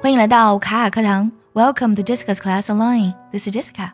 [0.00, 3.14] 欢迎来到卡卡课堂，Welcome to Jessica's Class Online.
[3.32, 3.90] This is Jessica.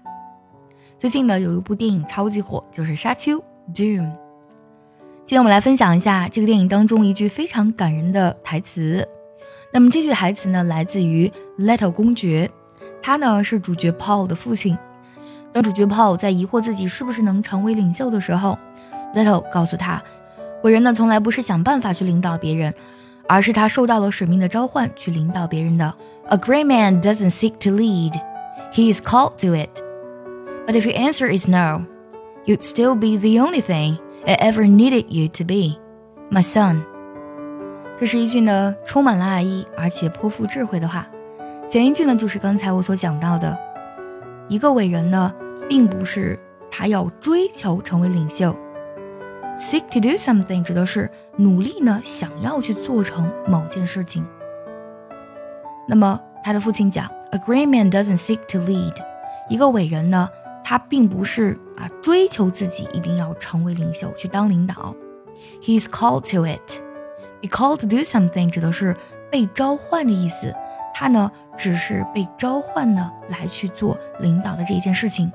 [0.98, 3.38] 最近呢，有一部电影超级火，就是《沙丘》
[3.74, 4.12] （Doom）。
[5.24, 9.08] 今天我们来分享一下这个电影当中一句非常感人的台词。
[9.72, 12.50] 那么这句台词呢，来自于 Leto 公爵，
[13.02, 14.76] 他呢是主角 Paul 的父亲。
[15.54, 18.58] 当主角 Paul 在疑惑自己是不是能成为领袖的时候
[19.14, 20.02] ，Leto 告诉他，
[20.64, 22.74] 伟人呢从来不是想办法去领导别人。
[23.28, 25.94] 而是他受到了使命的召唤，去领导别人的。
[26.28, 28.12] A great man doesn't seek to lead,
[28.72, 29.70] he is called to it.
[30.66, 31.84] But if your answer is no,
[32.46, 35.78] you'd still be the only thing I ever needed you to be,
[36.30, 36.82] my son.
[38.00, 41.06] 这是一句呢充满了爱意，而且颇富智慧的话。
[41.70, 43.56] 前一句呢就是刚才我所讲到的，
[44.48, 45.32] 一个伟人呢，
[45.68, 46.38] 并不是
[46.70, 48.56] 他要追求成为领袖。
[49.56, 54.26] Seek to do something 指的是努力呢，想要去做成某件事情。
[55.86, 58.94] 那么他的父亲讲，A great man doesn't seek to lead。
[59.48, 60.28] 一个伟人呢，
[60.64, 64.94] 他并不是啊追求自己一定要成为领袖去当领导。
[65.62, 66.80] He is called to it。
[67.40, 68.96] Be called to do something 指的是
[69.30, 70.52] 被召唤的意思。
[70.92, 75.30] 他呢，只是被召唤呢来去做领导的这一件事情。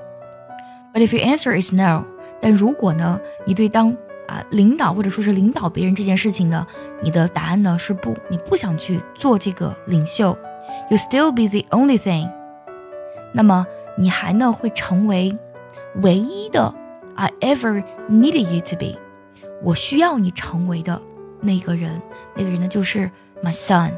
[0.94, 2.04] But if your answer is no，
[2.42, 3.96] 但如果呢，你对当
[4.30, 6.68] 啊，领导或者说是领导别人这件事情呢，
[7.02, 10.38] 你的答案呢是不，你不想去做这个领袖
[10.90, 12.30] ，You still be the only thing。
[13.34, 13.66] 那么
[13.98, 15.36] 你还呢会成为
[16.04, 16.74] 唯一的
[17.16, 19.00] ，I ever needed you to be。
[19.64, 21.02] 我需要你成为的
[21.42, 22.00] 那个人，
[22.36, 23.10] 那个人呢就是
[23.44, 23.94] my son。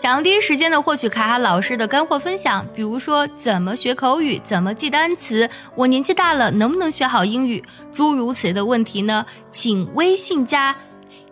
[0.00, 7.62] 想要第一时间的获取卡卡老师的干货分享，比如说怎么学口语、怎么记单词，我年纪大了能不能学好英语，
[7.92, 9.26] 诸如此类的问题呢？
[9.50, 10.74] 请微信加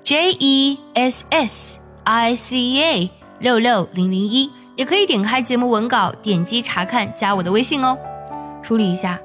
[0.05, 7.97] J E S S I C A 六六零零一，也可以点开节目文稿，点击查看，加我的微信哦。
[8.63, 9.19] 梳理一下，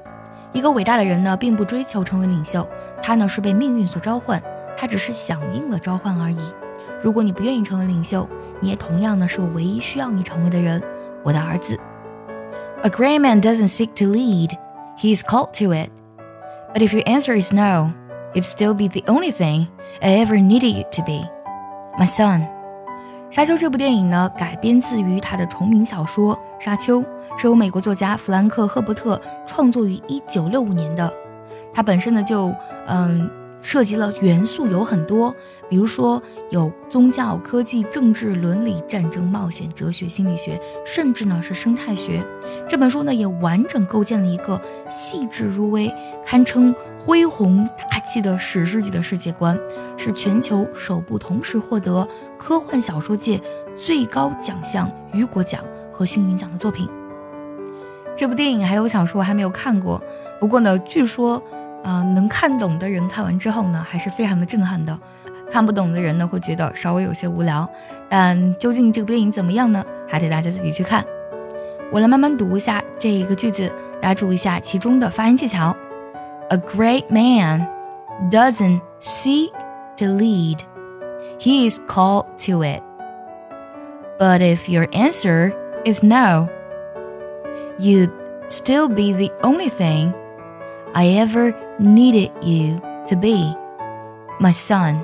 [0.54, 2.66] 一个伟大的人呢，并不追求成为领袖，
[3.02, 4.42] 他呢是被命运所召唤，
[4.74, 6.38] 他只是响应了召唤而已。
[7.04, 8.26] 如果你不愿意成为领袖，
[8.60, 10.82] 你也同样呢是我唯一需要你成为的人，
[11.22, 11.78] 我的儿子。
[12.82, 14.56] A great man doesn't seek to lead,
[14.96, 15.90] he is called to it.
[16.72, 17.92] But if your answer is no,
[18.32, 19.66] you'd still be the only thing
[20.00, 21.28] I ever needed you to be,
[21.98, 22.46] my son.
[23.30, 27.02] 沙丘这部电影呢，改编自于他的同名小说《沙丘》，
[27.36, 31.12] 是由美国作家弗兰克·赫伯特创作于1965年的。
[31.74, 32.50] 它本身呢，就
[32.86, 33.30] 嗯。
[33.64, 35.34] 涉及了元素有很多，
[35.70, 42.22] 比如说有宗教、科技、政治、伦理、战争、冒险、哲学、心理学，甚至呢是生态学。
[42.68, 44.60] 这本书呢也完整构建了一个
[44.90, 45.90] 细致入微、
[46.26, 49.58] 堪称恢宏大气的史诗级的世界观，
[49.96, 53.40] 是全球首部同时获得科幻小说界
[53.78, 56.86] 最高奖项雨果奖和星云奖的作品。
[58.14, 60.00] 这部电影还有小说我还没有看过，
[60.38, 61.42] 不过呢，据说。
[61.83, 64.93] 啊，能看懂的人看完之后呢，还是非常的震撼的；
[65.51, 67.67] 看不懂的人呢，会觉得稍微有些无聊。
[68.09, 69.83] 但究竟这个电影怎么样呢？
[70.07, 71.05] 还得大家自己去看。
[71.91, 73.71] 我来慢慢读一下这一个句子，
[74.01, 75.75] 大家注意一下其中的发音技巧。
[76.49, 77.67] A great man
[78.31, 79.51] doesn't seek
[79.97, 80.59] to lead;
[81.39, 82.81] he is called to it.
[84.17, 85.53] But if your answer
[85.85, 86.49] is no,
[87.79, 88.11] you'd
[88.49, 90.13] still be the only thing
[90.93, 93.55] I ever needed you to be
[94.39, 94.99] my son。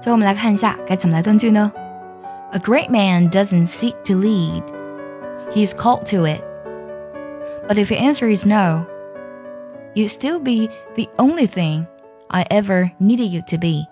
[0.00, 1.72] 最后我们来看一下该怎么来断句呢？
[2.52, 4.62] A great man doesn't seek to lead;
[5.50, 6.40] he is called to it.
[7.68, 8.84] But if your answer is no,
[9.94, 11.86] you'd still be the only thing
[12.28, 13.86] I ever needed you to be,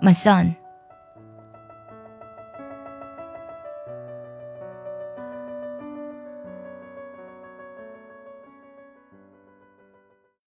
[0.00, 0.56] my son.